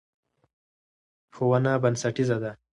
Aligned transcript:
ښوونه 1.35 1.71
بنسټیزه 1.83 2.37
ده. 2.43 2.51